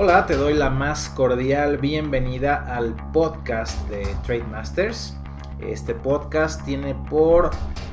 Hola, 0.00 0.26
te 0.26 0.36
doy 0.36 0.54
la 0.54 0.70
más 0.70 1.08
cordial 1.08 1.78
bienvenida 1.78 2.54
al 2.72 2.94
podcast 3.12 3.76
de 3.88 4.06
Trade 4.24 4.44
Masters. 4.44 5.16
Este 5.58 5.92
podcast 5.92 6.64
tiene 6.64 6.94
por 7.10 7.50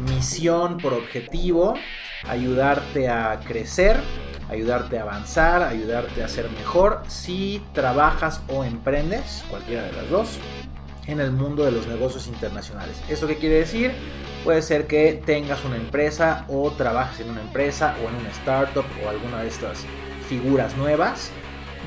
misión, 0.08 0.78
por 0.78 0.94
objetivo, 0.94 1.74
ayudarte 2.30 3.10
a 3.10 3.40
crecer, 3.40 3.98
ayudarte 4.52 5.00
a 5.00 5.02
avanzar, 5.02 5.64
ayudarte 5.64 6.24
a 6.24 6.28
ser 6.28 6.48
mejor 6.52 7.02
si 7.08 7.60
trabajas 7.74 8.44
o 8.50 8.64
emprendes, 8.64 9.44
cualquiera 9.50 9.82
de 9.82 9.94
las 9.94 10.08
dos, 10.08 10.38
en 11.08 11.20
el 11.20 11.32
mundo 11.32 11.66
de 11.66 11.72
los 11.72 11.88
negocios 11.88 12.28
internacionales. 12.28 13.02
¿Esto 13.10 13.26
qué 13.26 13.38
quiere 13.38 13.56
decir? 13.56 13.92
Puede 14.44 14.62
ser 14.62 14.86
que 14.86 15.24
tengas 15.26 15.66
una 15.66 15.78
empresa 15.78 16.46
o 16.50 16.70
trabajes 16.70 17.22
en 17.22 17.32
una 17.32 17.42
empresa 17.42 17.96
o 18.04 18.10
en 18.10 18.16
una 18.18 18.30
startup 18.30 18.86
o 19.04 19.10
alguna 19.10 19.42
de 19.42 19.48
estas 19.48 19.84
figuras 20.30 20.78
nuevas 20.78 21.32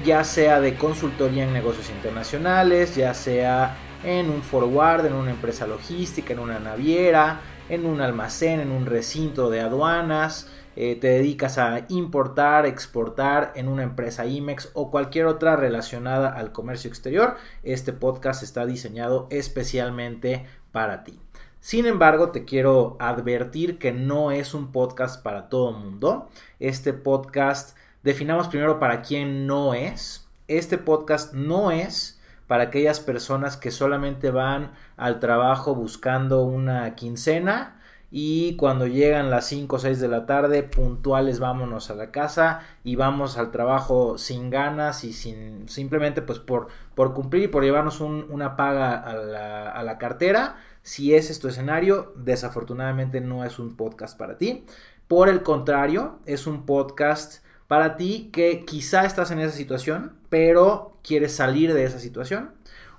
ya 0.04 0.24
sea 0.24 0.60
de 0.60 0.74
consultoría 0.74 1.44
en 1.44 1.52
negocios 1.52 1.90
internacionales, 1.90 2.96
ya 2.96 3.14
sea 3.14 3.76
en 4.04 4.30
un 4.30 4.42
forward, 4.42 5.06
en 5.06 5.12
una 5.12 5.30
empresa 5.30 5.66
logística, 5.66 6.32
en 6.32 6.38
una 6.38 6.58
naviera, 6.58 7.40
en 7.68 7.86
un 7.86 8.00
almacén, 8.00 8.60
en 8.60 8.70
un 8.70 8.86
recinto 8.86 9.50
de 9.50 9.60
aduanas, 9.60 10.50
eh, 10.76 10.94
te 10.94 11.08
dedicas 11.08 11.58
a 11.58 11.86
importar, 11.88 12.64
exportar 12.64 13.52
en 13.56 13.68
una 13.68 13.82
empresa 13.82 14.26
IMEX 14.26 14.70
o 14.74 14.90
cualquier 14.90 15.26
otra 15.26 15.56
relacionada 15.56 16.28
al 16.28 16.52
comercio 16.52 16.88
exterior, 16.88 17.36
este 17.64 17.92
podcast 17.92 18.42
está 18.42 18.64
diseñado 18.64 19.26
especialmente 19.30 20.46
para 20.70 21.02
ti. 21.02 21.18
Sin 21.60 21.86
embargo, 21.86 22.30
te 22.30 22.44
quiero 22.44 22.96
advertir 23.00 23.78
que 23.78 23.90
no 23.90 24.30
es 24.30 24.54
un 24.54 24.70
podcast 24.70 25.20
para 25.22 25.48
todo 25.48 25.72
mundo. 25.72 26.28
Este 26.60 26.92
podcast 26.92 27.76
definamos 28.08 28.48
primero 28.48 28.78
para 28.78 29.02
quién 29.02 29.46
no 29.46 29.74
es. 29.74 30.26
Este 30.46 30.78
podcast 30.78 31.34
no 31.34 31.70
es 31.70 32.18
para 32.46 32.64
aquellas 32.64 33.00
personas 33.00 33.58
que 33.58 33.70
solamente 33.70 34.30
van 34.30 34.72
al 34.96 35.20
trabajo 35.20 35.74
buscando 35.74 36.42
una 36.42 36.94
quincena 36.94 37.78
y 38.10 38.56
cuando 38.56 38.86
llegan 38.86 39.28
las 39.28 39.44
5 39.48 39.76
o 39.76 39.78
6 39.78 40.00
de 40.00 40.08
la 40.08 40.24
tarde 40.24 40.62
puntuales 40.62 41.38
vámonos 41.38 41.90
a 41.90 41.96
la 41.96 42.10
casa 42.10 42.62
y 42.82 42.96
vamos 42.96 43.36
al 43.36 43.50
trabajo 43.50 44.16
sin 44.16 44.48
ganas 44.48 45.04
y 45.04 45.12
sin 45.12 45.68
simplemente 45.68 46.22
pues 46.22 46.38
por, 46.38 46.68
por 46.94 47.12
cumplir 47.12 47.42
y 47.42 47.48
por 47.48 47.62
llevarnos 47.62 48.00
una 48.00 48.56
paga 48.56 48.96
a 48.96 49.12
la, 49.12 49.70
a 49.70 49.82
la 49.82 49.98
cartera 49.98 50.56
si 50.80 51.14
es 51.14 51.38
tu 51.38 51.48
escenario 51.48 52.14
desafortunadamente 52.16 53.20
no 53.20 53.44
es 53.44 53.58
un 53.58 53.76
podcast 53.76 54.16
para 54.16 54.38
ti 54.38 54.64
por 55.08 55.28
el 55.28 55.42
contrario 55.42 56.20
es 56.24 56.46
un 56.46 56.64
podcast 56.64 57.46
para 57.68 57.96
ti 57.96 58.30
que 58.32 58.64
quizá 58.64 59.04
estás 59.04 59.30
en 59.30 59.38
esa 59.38 59.56
situación, 59.56 60.14
pero 60.28 60.96
quieres 61.02 61.36
salir 61.36 61.74
de 61.74 61.84
esa 61.84 62.00
situación. 62.00 62.50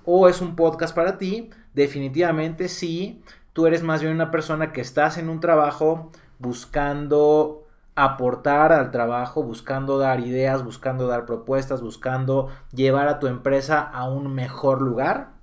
O 0.06 0.30
es 0.30 0.39
un 0.39 0.56
podcast 0.56 0.95
para 0.95 1.17
ti, 1.17 1.50
definitivamente 1.73 2.70
si 2.70 3.22
tú 3.53 3.67
eres 3.67 3.84
más 3.84 4.02
bien 4.02 4.14
una 4.14 4.31
persona 4.31 4.72
que 4.72 4.81
estás 4.81 5.17
en 5.17 5.28
un 5.28 5.39
trabajo 5.39 6.11
buscando 6.38 7.67
aportar 7.95 8.72
al 8.72 8.92
trabajo, 8.92 9.44
buscando 9.44 9.98
dar 9.98 10.22
ideas, 10.22 10.64
buscando 10.64 11.08
dar 11.08 11.26
propuestas, 11.26 11.81
buscando 11.81 12.48
llevar 12.72 13.09
a 13.09 13.20
tu 13.20 13.28
empresa 13.28 13.81
a 13.81 14.08
un 14.08 14.33
mejor 14.33 14.81
lugar 14.81 15.39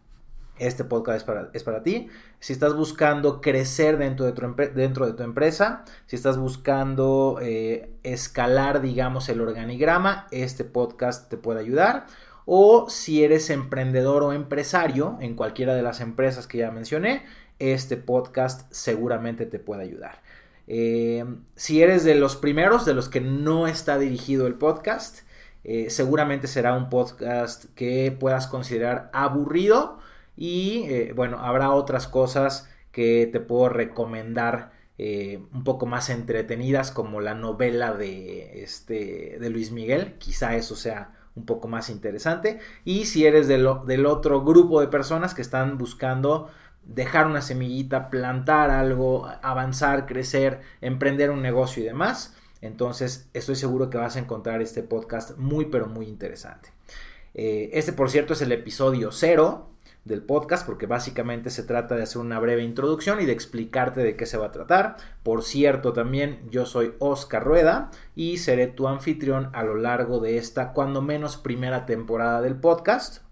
este 0.59 0.85
podcast 0.85 1.19
es 1.19 1.25
para, 1.25 1.51
es 1.53 1.65
para 1.65 1.83
ti. 1.83 2.09
Si 2.41 2.53
estás 2.53 2.75
buscando 2.75 3.41
crecer 3.41 3.99
dentro 3.99 4.27
de 4.27 4.33
tu, 4.33 4.55
dentro 4.75 5.07
de 5.07 5.12
tu 5.12 5.23
empresa, 5.23 5.85
si 6.07 6.17
estás 6.17 6.39
buscando 6.39 7.39
eh, 7.43 7.91
escalar, 8.03 8.81
digamos, 8.81 9.29
el 9.29 9.41
organigrama, 9.41 10.27
este 10.31 10.65
podcast 10.65 11.29
te 11.29 11.37
puede 11.37 11.61
ayudar. 11.61 12.07
O 12.45 12.89
si 12.89 13.25
eres 13.25 13.50
emprendedor 13.50 14.22
o 14.22 14.33
empresario 14.33 15.19
en 15.21 15.34
cualquiera 15.34 15.75
de 15.75 15.83
las 15.83 16.00
empresas 16.00 16.47
que 16.47 16.59
ya 16.59 16.71
mencioné, 16.71 17.25
este 17.59 17.97
podcast 17.97 18.71
seguramente 18.73 19.47
te 19.47 19.59
puede 19.59 19.83
ayudar. 19.83 20.23
Eh, 20.69 21.25
si 21.55 21.83
eres 21.83 22.05
de 22.05 22.15
los 22.15 22.37
primeros, 22.37 22.84
de 22.84 22.94
los 22.94 23.09
que 23.09 23.21
no 23.21 23.67
está 23.67 23.99
dirigido 23.99 24.47
el 24.47 24.55
podcast, 24.55 25.21
eh, 25.65 25.91
seguramente 25.91 26.47
será 26.47 26.75
un 26.75 26.88
podcast 26.88 27.65
que 27.75 28.17
puedas 28.19 28.47
considerar 28.47 29.11
aburrido 29.12 29.99
y 30.37 30.85
eh, 30.89 31.13
bueno, 31.15 31.39
habrá 31.41 31.71
otras 31.71 32.09
cosas 32.09 32.69
que 32.93 33.29
te 33.31 33.41
puedo 33.41 33.69
recomendar 33.69 34.73
eh, 34.99 35.41
un 35.53 35.65
poco 35.65 35.87
más 35.87 36.09
entretenidas 36.09 36.91
como 36.91 37.21
la 37.21 37.35
novela 37.35 37.93
de, 37.93 38.63
este, 38.63 39.39
de 39.39 39.51
Luis 39.51 39.71
Miguel. 39.71 40.15
Quizá 40.19 40.57
eso 40.57 40.77
sea 40.77 41.13
un 41.35 41.45
poco 41.45 41.69
más 41.69 41.91
interesante. 41.91 42.59
Y 42.85 43.05
si 43.07 43.27
eres 43.27 43.49
del, 43.49 43.69
del 43.87 44.07
otro 44.07 44.43
grupo 44.43 44.81
de 44.81 44.89
personas 44.89 45.35
que 45.35 45.43
están 45.43 45.77
buscando 45.77 46.49
dejar 46.83 47.27
una 47.27 47.43
semillita, 47.43 48.11
plantar 48.11 48.71
algo, 48.71 49.29
avanzar, 49.43 50.07
crecer, 50.07 50.61
emprender 50.81 51.31
un 51.31 51.43
negocio 51.43 51.83
y 51.83 51.87
demás, 51.87 52.35
entonces 52.63 53.29
estoy 53.35 53.57
seguro 53.57 53.91
que 53.91 53.99
vas 53.99 54.17
a 54.17 54.21
encontrar 54.21 54.63
este 54.63 54.83
podcast 54.83 55.37
muy 55.37 55.67
pero 55.67 55.87
muy 55.87 56.07
interesante. 56.07 56.71
Eh, 57.35 57.71
este 57.75 57.93
por 57.93 58.11
cierto 58.11 58.33
es 58.33 58.41
el 58.41 58.53
episodio 58.53 59.13
cero 59.13 59.69
del 60.06 60.22
podcast 60.22 60.65
porque 60.65 60.87
básicamente 60.87 61.50
se 61.50 61.65
trata 61.65 61.97
de 61.97 62.05
hacer 62.05 62.22
una 62.22 62.39
breve 62.39 62.62
introducción 62.62 63.21
y 63.21 63.27
de 63.27 63.33
explicarte 63.33 64.03
de 64.03 64.17
qué 64.17 64.25
se 64.25 64.39
va 64.39 64.47
a 64.47 64.53
tratar. 64.53 64.97
Por 65.25 65.43
cierto, 65.43 65.93
también 65.93 66.41
yo 66.49 66.65
soy 66.65 66.94
Oscar 67.00 67.44
Rueda 67.44 67.91
y 68.15 68.39
seré 68.39 68.69
tu 68.69 68.87
anfitrión 68.87 69.50
a 69.53 69.65
lo 69.65 69.75
largo 69.75 70.21
de 70.21 70.39
esta 70.39 70.72
cuando 70.72 71.03
menos 71.03 71.37
primera 71.37 71.87
temporada 71.87 72.41
del 72.41 72.55
podcast, 72.55 73.22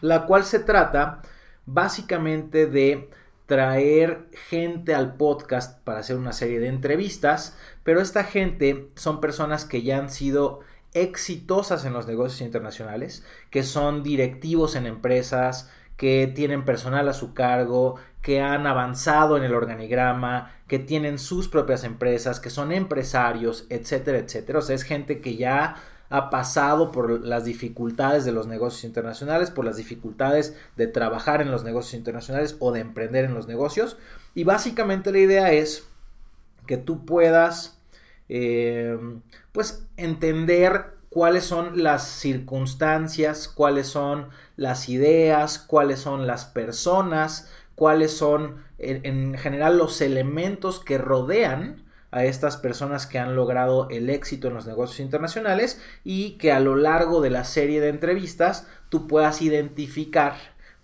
la 0.00 0.26
cual 0.26 0.44
se 0.44 0.60
trata 0.60 1.20
básicamente 1.66 2.66
de 2.66 3.10
traer 3.46 4.28
gente 4.48 4.94
al 4.94 5.16
podcast 5.16 5.80
para 5.82 5.98
hacer 5.98 6.16
una 6.16 6.32
serie 6.32 6.60
de 6.60 6.68
entrevistas, 6.68 7.58
pero 7.82 8.00
esta 8.00 8.22
gente 8.22 8.88
son 8.94 9.20
personas 9.20 9.64
que 9.64 9.82
ya 9.82 9.98
han 9.98 10.10
sido 10.10 10.60
exitosas 10.94 11.84
en 11.84 11.92
los 11.92 12.06
negocios 12.06 12.40
internacionales, 12.40 13.24
que 13.50 13.64
son 13.64 14.04
directivos 14.04 14.76
en 14.76 14.86
empresas, 14.86 15.70
que 15.96 16.26
tienen 16.34 16.64
personal 16.64 17.08
a 17.08 17.12
su 17.12 17.34
cargo, 17.34 17.96
que 18.22 18.40
han 18.40 18.66
avanzado 18.66 19.36
en 19.36 19.44
el 19.44 19.54
organigrama, 19.54 20.52
que 20.66 20.78
tienen 20.78 21.18
sus 21.18 21.48
propias 21.48 21.84
empresas, 21.84 22.40
que 22.40 22.50
son 22.50 22.72
empresarios, 22.72 23.66
etcétera, 23.68 24.18
etcétera. 24.18 24.58
O 24.58 24.62
sea, 24.62 24.74
es 24.74 24.82
gente 24.82 25.20
que 25.20 25.36
ya 25.36 25.76
ha 26.08 26.30
pasado 26.30 26.90
por 26.90 27.24
las 27.24 27.44
dificultades 27.44 28.24
de 28.24 28.32
los 28.32 28.46
negocios 28.46 28.84
internacionales, 28.84 29.50
por 29.50 29.64
las 29.64 29.76
dificultades 29.76 30.56
de 30.76 30.86
trabajar 30.86 31.42
en 31.42 31.50
los 31.50 31.64
negocios 31.64 31.94
internacionales 31.94 32.56
o 32.60 32.72
de 32.72 32.80
emprender 32.80 33.24
en 33.24 33.34
los 33.34 33.46
negocios. 33.46 33.96
Y 34.34 34.44
básicamente 34.44 35.12
la 35.12 35.18
idea 35.18 35.52
es 35.52 35.86
que 36.66 36.76
tú 36.76 37.04
puedas, 37.04 37.78
eh, 38.28 38.98
pues, 39.52 39.86
entender 39.96 40.93
cuáles 41.14 41.44
son 41.44 41.84
las 41.84 42.08
circunstancias, 42.08 43.46
cuáles 43.46 43.86
son 43.86 44.30
las 44.56 44.88
ideas, 44.88 45.60
cuáles 45.60 46.00
son 46.00 46.26
las 46.26 46.44
personas, 46.44 47.48
cuáles 47.76 48.16
son 48.16 48.64
en, 48.78 49.38
general 49.38 49.78
los 49.78 50.00
elementos 50.00 50.80
que 50.80 50.98
rodean 50.98 51.84
a 52.10 52.24
estas 52.24 52.56
personas 52.56 53.06
que 53.06 53.20
han 53.20 53.36
logrado 53.36 53.88
el 53.90 54.10
éxito 54.10 54.48
en 54.48 54.54
los 54.54 54.66
negocios 54.66 54.98
internacionales 54.98 55.80
y 56.02 56.32
que 56.32 56.50
a 56.50 56.58
lo 56.58 56.74
largo 56.74 57.20
de 57.20 57.30
la 57.30 57.44
serie 57.44 57.80
de 57.80 57.90
entrevistas 57.90 58.66
tú 58.88 59.06
puedas 59.06 59.40
identificar 59.40 60.34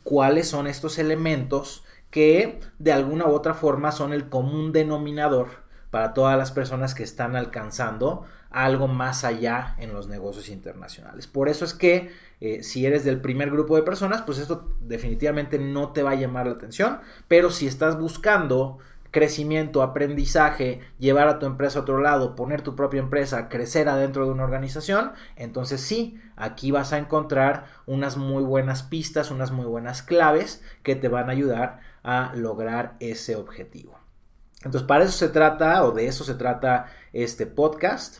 cuáles 0.05 0.47
son 0.47 0.69
estos 0.69 1.01
elementos 1.01 1.83
que 2.13 2.61
de 2.79 2.93
alguna 2.93 3.27
u 3.27 3.33
otra 3.33 3.55
forma 3.55 3.91
son 3.91 4.13
el 4.13 4.29
común 4.29 4.71
denominador 4.71 5.49
para 5.91 6.15
todas 6.15 6.39
las 6.39 6.53
personas 6.53 6.95
que 6.95 7.03
están 7.03 7.35
alcanzando 7.35 8.27
algo 8.51 8.89
más 8.89 9.25
allá 9.25 9.77
en 9.79 9.93
los 9.93 10.09
negocios 10.09 10.49
internacionales. 10.49 11.27
Por 11.27 11.49
eso 11.49 11.65
es 11.65 11.75
que 11.75 12.11
eh, 12.41 12.63
si 12.63 12.87
eres 12.87 13.05
del 13.05 13.21
primer 13.21 13.51
grupo 13.51 13.77
de 13.77 13.83
personas, 13.83 14.23
pues 14.23 14.39
esto 14.39 14.75
definitivamente 14.81 15.59
no 15.59 15.93
te 15.93 16.03
va 16.03 16.13
a 16.13 16.17
llamar 16.17 16.47
la 16.47 16.53
atención, 16.53 17.01
pero 17.29 17.51
si 17.51 17.67
estás 17.67 17.99
buscando 17.99 18.79
crecimiento, 19.11 19.83
aprendizaje, 19.83 20.81
llevar 20.99 21.29
a 21.29 21.39
tu 21.39 21.47
empresa 21.47 21.81
a 21.81 21.83
otro 21.83 22.01
lado, 22.01 22.37
poner 22.37 22.63
tu 22.63 22.77
propia 22.77 23.01
empresa, 23.01 23.49
crecer 23.49 23.89
adentro 23.89 24.25
de 24.25 24.33
una 24.33 24.45
organización, 24.45 25.13
entonces 25.37 25.81
sí, 25.81 26.21
aquí 26.37 26.71
vas 26.71 26.93
a 26.93 26.99
encontrar 26.99 27.67
unas 27.87 28.17
muy 28.17 28.43
buenas 28.43 28.83
pistas, 28.83 29.31
unas 29.31 29.51
muy 29.51 29.67
buenas 29.67 30.03
claves 30.03 30.63
que 30.83 30.95
te 30.95 31.09
van 31.09 31.29
a 31.29 31.33
ayudar 31.33 31.81
a 32.03 32.33
lograr 32.35 32.97
ese 33.01 33.37
objetivo. 33.37 33.99
Entonces, 34.63 34.87
para 34.87 35.05
eso 35.05 35.13
se 35.13 35.29
trata, 35.29 35.85
o 35.85 35.93
de 35.93 36.07
eso 36.07 36.23
se 36.23 36.35
trata 36.35 36.87
este 37.13 37.47
podcast. 37.47 38.19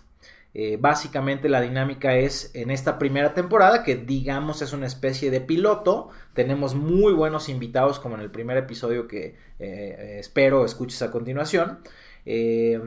Eh, 0.53 0.79
básicamente 0.81 1.49
la 1.49 1.61
dinámica 1.61 2.17
es 2.17 2.51
en 2.55 2.71
esta 2.71 2.99
primera 2.99 3.35
temporada, 3.35 3.85
que 3.85 3.97
digamos 3.97 4.63
es 4.63 4.73
una 4.73 4.87
especie 4.87 5.31
de 5.31 5.41
piloto. 5.41 6.11
Tenemos 6.35 6.75
muy 6.75 7.13
buenos 7.13 7.49
invitados, 7.49 8.01
como 8.01 8.17
en 8.17 8.21
el 8.23 8.31
primer 8.31 8.57
episodio 8.57 9.07
que 9.07 9.37
eh, 9.59 10.17
espero 10.19 10.65
escuches 10.65 11.03
a 11.03 11.11
continuación. 11.11 11.81
Eh, 12.27 12.81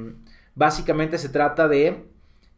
básicamente 0.56 1.18
se 1.18 1.30
trata 1.30 1.68
de 1.68 2.06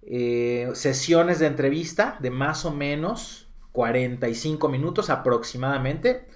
eh, 0.07 0.69
sesiones 0.73 1.39
de 1.39 1.47
entrevista 1.47 2.17
de 2.19 2.29
más 2.29 2.63
o 2.65 2.71
menos 2.71 3.47
45 3.71 4.69
minutos 4.69 5.09
aproximadamente. 5.09 6.27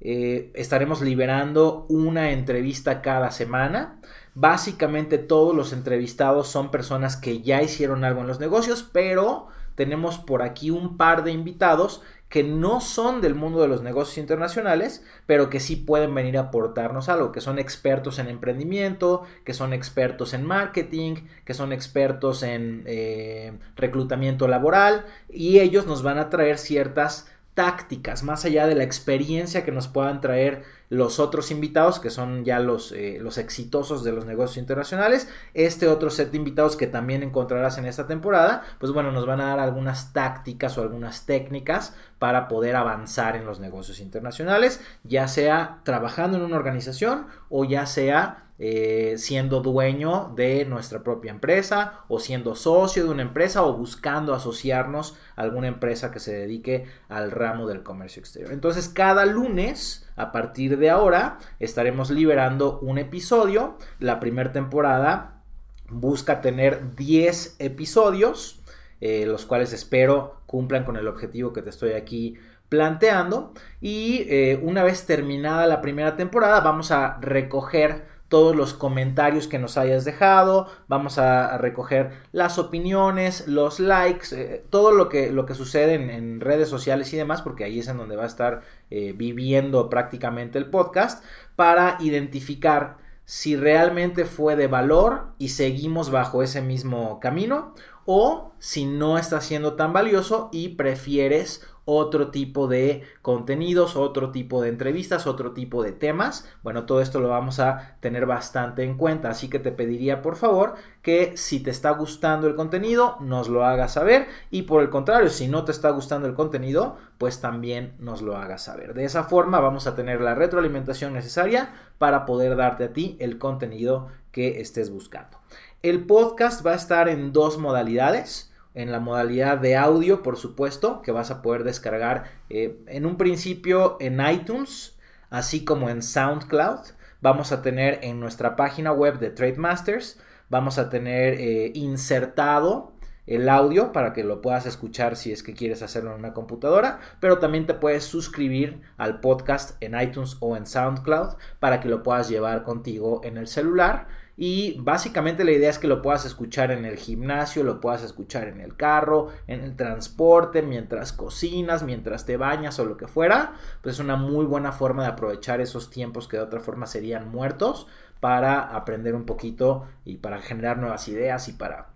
Eh, 0.00 0.50
estaremos 0.54 1.02
liberando 1.02 1.86
una 1.90 2.30
entrevista 2.30 3.02
cada 3.02 3.30
semana. 3.30 4.00
Básicamente 4.34 5.18
todos 5.18 5.54
los 5.54 5.72
entrevistados 5.72 6.48
son 6.48 6.70
personas 6.70 7.16
que 7.16 7.42
ya 7.42 7.62
hicieron 7.62 8.04
algo 8.04 8.20
en 8.20 8.28
los 8.28 8.40
negocios, 8.40 8.88
pero 8.92 9.48
tenemos 9.74 10.18
por 10.18 10.42
aquí 10.42 10.70
un 10.70 10.96
par 10.96 11.24
de 11.24 11.32
invitados 11.32 12.02
que 12.28 12.44
no 12.44 12.80
son 12.80 13.20
del 13.20 13.34
mundo 13.34 13.60
de 13.60 13.66
los 13.66 13.82
negocios 13.82 14.18
internacionales, 14.18 15.04
pero 15.26 15.50
que 15.50 15.58
sí 15.58 15.74
pueden 15.74 16.14
venir 16.14 16.38
a 16.38 16.42
aportarnos 16.42 17.08
algo, 17.08 17.32
que 17.32 17.40
son 17.40 17.58
expertos 17.58 18.20
en 18.20 18.28
emprendimiento, 18.28 19.24
que 19.44 19.52
son 19.52 19.72
expertos 19.72 20.32
en 20.32 20.44
marketing, 20.44 21.16
que 21.44 21.54
son 21.54 21.72
expertos 21.72 22.44
en 22.44 22.84
eh, 22.86 23.58
reclutamiento 23.74 24.46
laboral, 24.46 25.06
y 25.28 25.58
ellos 25.58 25.86
nos 25.86 26.04
van 26.04 26.18
a 26.18 26.30
traer 26.30 26.58
ciertas 26.58 27.26
tácticas, 27.54 28.22
más 28.22 28.44
allá 28.44 28.68
de 28.68 28.76
la 28.76 28.84
experiencia 28.84 29.64
que 29.64 29.72
nos 29.72 29.88
puedan 29.88 30.20
traer 30.20 30.62
los 30.90 31.20
otros 31.20 31.50
invitados, 31.50 32.00
que 32.00 32.10
son 32.10 32.44
ya 32.44 32.58
los, 32.58 32.92
eh, 32.92 33.18
los 33.20 33.38
exitosos 33.38 34.04
de 34.04 34.12
los 34.12 34.26
negocios 34.26 34.58
internacionales, 34.58 35.28
este 35.54 35.88
otro 35.88 36.10
set 36.10 36.32
de 36.32 36.36
invitados 36.36 36.76
que 36.76 36.88
también 36.88 37.22
encontrarás 37.22 37.78
en 37.78 37.86
esta 37.86 38.06
temporada, 38.06 38.64
pues 38.78 38.92
bueno, 38.92 39.12
nos 39.12 39.24
van 39.24 39.40
a 39.40 39.46
dar 39.46 39.60
algunas 39.60 40.12
tácticas 40.12 40.76
o 40.76 40.82
algunas 40.82 41.26
técnicas 41.26 41.94
para 42.18 42.48
poder 42.48 42.74
avanzar 42.74 43.36
en 43.36 43.46
los 43.46 43.60
negocios 43.60 44.00
internacionales, 44.00 44.80
ya 45.04 45.28
sea 45.28 45.80
trabajando 45.84 46.36
en 46.36 46.42
una 46.42 46.56
organización 46.56 47.28
o 47.48 47.64
ya 47.64 47.86
sea 47.86 48.50
eh, 48.62 49.14
siendo 49.16 49.62
dueño 49.62 50.34
de 50.36 50.66
nuestra 50.66 51.02
propia 51.02 51.30
empresa 51.30 52.04
o 52.08 52.20
siendo 52.20 52.54
socio 52.54 53.04
de 53.04 53.10
una 53.10 53.22
empresa 53.22 53.62
o 53.62 53.72
buscando 53.72 54.34
asociarnos 54.34 55.16
a 55.34 55.40
alguna 55.40 55.68
empresa 55.68 56.10
que 56.10 56.20
se 56.20 56.34
dedique 56.34 56.84
al 57.08 57.30
ramo 57.30 57.66
del 57.66 57.82
comercio 57.82 58.20
exterior. 58.20 58.52
Entonces 58.52 58.90
cada 58.90 59.24
lunes 59.24 60.06
a 60.20 60.32
partir 60.32 60.78
de 60.78 60.90
ahora 60.90 61.38
estaremos 61.58 62.10
liberando 62.10 62.78
un 62.80 62.98
episodio. 62.98 63.76
La 63.98 64.20
primera 64.20 64.52
temporada 64.52 65.42
busca 65.88 66.40
tener 66.40 66.94
10 66.94 67.56
episodios, 67.58 68.60
eh, 69.00 69.24
los 69.26 69.46
cuales 69.46 69.72
espero 69.72 70.42
cumplan 70.46 70.84
con 70.84 70.96
el 70.96 71.08
objetivo 71.08 71.52
que 71.52 71.62
te 71.62 71.70
estoy 71.70 71.92
aquí 71.92 72.36
planteando. 72.68 73.52
Y 73.80 74.26
eh, 74.28 74.60
una 74.62 74.82
vez 74.82 75.06
terminada 75.06 75.66
la 75.66 75.80
primera 75.80 76.16
temporada, 76.16 76.60
vamos 76.60 76.90
a 76.90 77.18
recoger 77.20 78.09
todos 78.30 78.54
los 78.54 78.74
comentarios 78.74 79.48
que 79.48 79.58
nos 79.58 79.76
hayas 79.76 80.04
dejado, 80.04 80.68
vamos 80.86 81.18
a, 81.18 81.58
recoger 81.58 82.12
las 82.30 82.58
opiniones, 82.58 83.48
los 83.48 83.80
likes, 83.80 84.28
eh, 84.32 84.64
todo 84.70 84.92
lo 84.92 85.08
que, 85.08 85.32
lo 85.32 85.46
que 85.46 85.54
sucede 85.54 85.94
en, 85.94 86.40
redes 86.40 86.68
sociales 86.68 87.12
y 87.12 87.16
demás, 87.16 87.42
porque 87.42 87.64
ahí 87.64 87.80
es 87.80 87.88
en 87.88 87.96
donde 87.96 88.14
va 88.14 88.22
a 88.22 88.28
estar 88.28 88.62
eh, 88.88 89.12
viviendo 89.16 89.90
prácticamente 89.90 90.58
el 90.58 90.70
podcast, 90.70 91.24
para 91.56 91.96
identificar 91.98 92.98
si 93.24 93.56
realmente 93.56 94.24
fue 94.24 94.54
de 94.54 94.68
valor 94.68 95.26
y 95.38 95.48
seguimos 95.48 96.12
bajo 96.12 96.44
ese 96.44 96.62
mismo 96.62 97.18
camino 97.18 97.74
o 98.06 98.52
si 98.58 98.86
no 98.86 99.18
está 99.18 99.40
siendo 99.40 99.74
tan 99.74 99.92
valioso 99.92 100.48
y 100.52 100.70
prefieres 100.70 101.66
otro 101.84 102.30
tipo 102.30 102.68
de 102.68 103.02
contenidos, 103.22 103.96
otro 103.96 104.30
tipo 104.30 104.62
de 104.62 104.68
entrevistas, 104.68 105.26
otro 105.26 105.52
tipo 105.52 105.82
de 105.82 105.92
temas. 105.92 106.48
Bueno, 106.62 106.86
todo 106.86 107.00
esto 107.00 107.20
lo 107.20 107.28
vamos 107.28 107.58
a 107.58 107.96
tener 108.00 108.26
bastante 108.26 108.84
en 108.84 108.96
cuenta, 108.96 109.30
así 109.30 109.48
que 109.48 109.58
te 109.58 109.72
pediría 109.72 110.22
por 110.22 110.36
favor 110.36 110.74
que 111.02 111.36
si 111.36 111.60
te 111.60 111.70
está 111.70 111.90
gustando 111.90 112.46
el 112.46 112.54
contenido, 112.54 113.16
nos 113.20 113.48
lo 113.48 113.64
hagas 113.64 113.94
saber 113.94 114.28
y 114.50 114.62
por 114.62 114.82
el 114.82 114.90
contrario, 114.90 115.30
si 115.30 115.48
no 115.48 115.64
te 115.64 115.72
está 115.72 115.90
gustando 115.90 116.28
el 116.28 116.34
contenido, 116.34 116.96
pues 117.18 117.40
también 117.40 117.94
nos 117.98 118.22
lo 118.22 118.36
hagas 118.36 118.64
saber. 118.64 118.94
De 118.94 119.04
esa 119.04 119.24
forma 119.24 119.58
vamos 119.58 119.86
a 119.86 119.96
tener 119.96 120.20
la 120.20 120.34
retroalimentación 120.34 121.12
necesaria 121.12 121.74
para 121.98 122.24
poder 122.24 122.56
darte 122.56 122.84
a 122.84 122.92
ti 122.92 123.16
el 123.20 123.38
contenido 123.38 124.08
que 124.30 124.60
estés 124.60 124.90
buscando. 124.90 125.38
El 125.82 126.04
podcast 126.04 126.64
va 126.64 126.72
a 126.72 126.76
estar 126.76 127.08
en 127.08 127.32
dos 127.32 127.56
modalidades 127.56 128.52
en 128.74 128.92
la 128.92 129.00
modalidad 129.00 129.56
de 129.56 129.78
audio, 129.78 130.22
por 130.22 130.36
supuesto, 130.36 131.00
que 131.00 131.10
vas 131.10 131.30
a 131.30 131.40
poder 131.40 131.64
descargar 131.64 132.24
eh, 132.50 132.78
en 132.86 133.06
un 133.06 133.16
principio 133.16 133.96
en 133.98 134.20
iTunes, 134.20 134.98
así 135.30 135.64
como 135.64 135.88
en 135.88 136.02
SoundCloud. 136.02 136.80
Vamos 137.22 137.50
a 137.50 137.62
tener 137.62 137.98
en 138.02 138.20
nuestra 138.20 138.56
página 138.56 138.92
web 138.92 139.18
de 139.20 139.30
Trademasters, 139.30 140.20
vamos 140.50 140.76
a 140.76 140.90
tener 140.90 141.40
eh, 141.40 141.72
insertado 141.74 142.92
el 143.30 143.48
audio 143.48 143.92
para 143.92 144.12
que 144.12 144.24
lo 144.24 144.42
puedas 144.42 144.66
escuchar 144.66 145.16
si 145.16 145.32
es 145.32 145.42
que 145.42 145.54
quieres 145.54 145.82
hacerlo 145.82 146.10
en 146.10 146.18
una 146.18 146.34
computadora, 146.34 147.00
pero 147.20 147.38
también 147.38 147.66
te 147.66 147.74
puedes 147.74 148.04
suscribir 148.04 148.82
al 148.98 149.20
podcast 149.20 149.82
en 149.82 149.98
iTunes 149.98 150.36
o 150.40 150.56
en 150.56 150.66
SoundCloud 150.66 151.36
para 151.60 151.80
que 151.80 151.88
lo 151.88 152.02
puedas 152.02 152.28
llevar 152.28 152.64
contigo 152.64 153.22
en 153.24 153.38
el 153.38 153.46
celular 153.46 154.08
y 154.42 154.78
básicamente 154.80 155.44
la 155.44 155.52
idea 155.52 155.68
es 155.68 155.78
que 155.78 155.86
lo 155.86 156.00
puedas 156.00 156.24
escuchar 156.24 156.70
en 156.70 156.86
el 156.86 156.96
gimnasio, 156.96 157.62
lo 157.62 157.78
puedas 157.78 158.02
escuchar 158.02 158.48
en 158.48 158.62
el 158.62 158.74
carro, 158.74 159.28
en 159.46 159.60
el 159.60 159.76
transporte, 159.76 160.62
mientras 160.62 161.12
cocinas, 161.12 161.82
mientras 161.82 162.24
te 162.24 162.38
bañas 162.38 162.78
o 162.78 162.86
lo 162.86 162.96
que 162.96 163.06
fuera. 163.06 163.52
Pues 163.82 163.96
es 163.96 164.00
una 164.00 164.16
muy 164.16 164.46
buena 164.46 164.72
forma 164.72 165.02
de 165.02 165.10
aprovechar 165.10 165.60
esos 165.60 165.90
tiempos 165.90 166.26
que 166.26 166.38
de 166.38 166.42
otra 166.42 166.60
forma 166.60 166.86
serían 166.86 167.30
muertos 167.30 167.86
para 168.20 168.62
aprender 168.62 169.14
un 169.14 169.26
poquito 169.26 169.86
y 170.06 170.16
para 170.16 170.40
generar 170.40 170.78
nuevas 170.78 171.06
ideas 171.08 171.46
y 171.48 171.52
para 171.52 171.88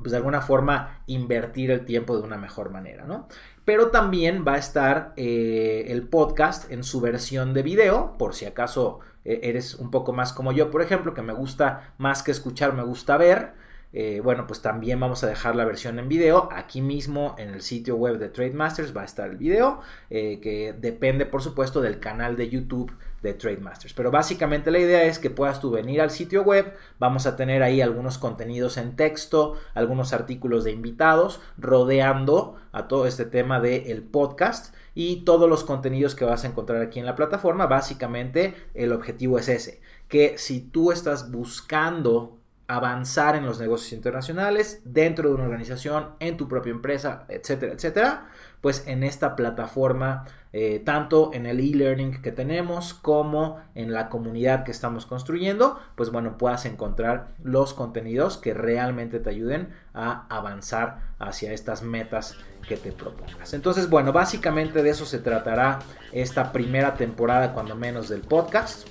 pues 0.00 0.12
de 0.12 0.16
alguna 0.16 0.40
forma 0.40 1.02
invertir 1.06 1.70
el 1.70 1.84
tiempo 1.84 2.16
de 2.16 2.22
una 2.22 2.36
mejor 2.36 2.70
manera, 2.70 3.04
¿no? 3.04 3.28
Pero 3.64 3.90
también 3.90 4.44
va 4.46 4.54
a 4.54 4.58
estar 4.58 5.12
eh, 5.16 5.86
el 5.88 6.08
podcast 6.08 6.70
en 6.70 6.82
su 6.82 7.00
versión 7.00 7.54
de 7.54 7.62
video, 7.62 8.16
por 8.18 8.34
si 8.34 8.46
acaso 8.46 9.00
eh, 9.24 9.40
eres 9.44 9.74
un 9.74 9.90
poco 9.90 10.12
más 10.12 10.32
como 10.32 10.52
yo, 10.52 10.70
por 10.70 10.82
ejemplo, 10.82 11.14
que 11.14 11.22
me 11.22 11.32
gusta 11.32 11.92
más 11.98 12.22
que 12.22 12.30
escuchar, 12.30 12.74
me 12.74 12.82
gusta 12.82 13.16
ver. 13.16 13.52
Eh, 13.92 14.20
bueno, 14.22 14.46
pues 14.46 14.62
también 14.62 15.00
vamos 15.00 15.24
a 15.24 15.26
dejar 15.26 15.56
la 15.56 15.64
versión 15.64 15.98
en 15.98 16.08
video. 16.08 16.48
Aquí 16.52 16.80
mismo 16.80 17.34
en 17.38 17.50
el 17.50 17.62
sitio 17.62 17.96
web 17.96 18.18
de 18.18 18.28
Trademasters 18.28 18.96
va 18.96 19.02
a 19.02 19.04
estar 19.04 19.30
el 19.30 19.36
video, 19.36 19.80
eh, 20.10 20.38
que 20.40 20.72
depende 20.72 21.26
por 21.26 21.42
supuesto 21.42 21.80
del 21.80 21.98
canal 21.98 22.36
de 22.36 22.48
YouTube 22.48 22.92
de 23.22 23.34
Trademasters. 23.34 23.92
Pero 23.94 24.10
básicamente 24.10 24.70
la 24.70 24.78
idea 24.78 25.02
es 25.04 25.18
que 25.18 25.30
puedas 25.30 25.60
tú 25.60 25.70
venir 25.70 26.00
al 26.00 26.10
sitio 26.10 26.42
web, 26.42 26.74
vamos 26.98 27.26
a 27.26 27.36
tener 27.36 27.62
ahí 27.62 27.80
algunos 27.80 28.16
contenidos 28.18 28.76
en 28.76 28.96
texto, 28.96 29.56
algunos 29.74 30.12
artículos 30.12 30.64
de 30.64 30.70
invitados, 30.70 31.40
rodeando 31.58 32.56
a 32.72 32.88
todo 32.88 33.06
este 33.06 33.24
tema 33.24 33.60
del 33.60 34.02
podcast 34.02 34.74
y 34.94 35.24
todos 35.24 35.48
los 35.48 35.64
contenidos 35.64 36.14
que 36.14 36.24
vas 36.24 36.44
a 36.44 36.48
encontrar 36.48 36.80
aquí 36.80 36.98
en 36.98 37.06
la 37.06 37.16
plataforma. 37.16 37.66
Básicamente 37.66 38.54
el 38.74 38.92
objetivo 38.92 39.38
es 39.38 39.48
ese, 39.48 39.80
que 40.08 40.38
si 40.38 40.60
tú 40.60 40.92
estás 40.92 41.30
buscando 41.30 42.39
avanzar 42.70 43.34
en 43.34 43.44
los 43.44 43.58
negocios 43.58 43.92
internacionales, 43.92 44.80
dentro 44.84 45.28
de 45.28 45.34
una 45.34 45.42
organización, 45.42 46.10
en 46.20 46.36
tu 46.36 46.46
propia 46.46 46.70
empresa, 46.70 47.24
etcétera, 47.28 47.72
etcétera, 47.72 48.28
pues 48.60 48.84
en 48.86 49.02
esta 49.02 49.34
plataforma, 49.34 50.24
eh, 50.52 50.80
tanto 50.84 51.32
en 51.32 51.46
el 51.46 51.58
e-learning 51.58 52.22
que 52.22 52.30
tenemos 52.30 52.94
como 52.94 53.58
en 53.74 53.92
la 53.92 54.08
comunidad 54.08 54.62
que 54.62 54.70
estamos 54.70 55.04
construyendo, 55.04 55.80
pues 55.96 56.12
bueno, 56.12 56.38
puedas 56.38 56.64
encontrar 56.64 57.34
los 57.42 57.74
contenidos 57.74 58.38
que 58.38 58.54
realmente 58.54 59.18
te 59.18 59.30
ayuden 59.30 59.70
a 59.92 60.28
avanzar 60.28 61.14
hacia 61.18 61.52
estas 61.52 61.82
metas 61.82 62.36
que 62.68 62.76
te 62.76 62.92
propongas. 62.92 63.52
Entonces, 63.52 63.90
bueno, 63.90 64.12
básicamente 64.12 64.84
de 64.84 64.90
eso 64.90 65.06
se 65.06 65.18
tratará 65.18 65.80
esta 66.12 66.52
primera 66.52 66.94
temporada, 66.94 67.52
cuando 67.52 67.74
menos, 67.74 68.08
del 68.08 68.20
podcast. 68.20 68.86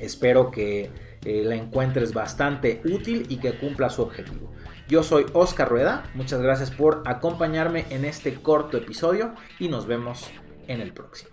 Espero 0.00 0.50
que 0.50 0.90
la 1.26 1.54
encuentres 1.54 2.14
bastante 2.14 2.80
útil 2.84 3.26
y 3.28 3.38
que 3.38 3.58
cumpla 3.58 3.90
su 3.90 4.02
objetivo. 4.02 4.52
Yo 4.88 5.02
soy 5.02 5.26
Oscar 5.32 5.68
Rueda, 5.68 6.04
muchas 6.14 6.40
gracias 6.40 6.70
por 6.70 7.02
acompañarme 7.06 7.86
en 7.90 8.04
este 8.04 8.34
corto 8.34 8.76
episodio 8.76 9.34
y 9.58 9.68
nos 9.68 9.86
vemos 9.86 10.30
en 10.68 10.80
el 10.80 10.92
próximo. 10.92 11.30